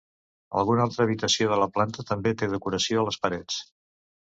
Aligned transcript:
Alguna 0.61 0.85
altra 0.89 1.05
habitació 1.05 1.51
de 1.53 1.61
la 1.67 1.69
planta 1.77 2.09
també 2.11 2.35
té 2.43 2.53
decoració 2.59 3.01
a 3.01 3.09
les 3.13 3.25
parets. 3.27 3.65